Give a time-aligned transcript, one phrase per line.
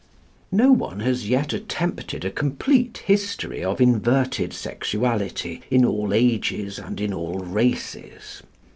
[0.51, 6.99] No one has yet attempted a complete history of inverted sexuality in all ages and
[6.99, 8.41] in all races.